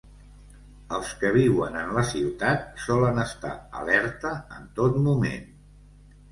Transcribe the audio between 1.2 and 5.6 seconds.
viuen en la ciutat, solen estar alerta en tot moment.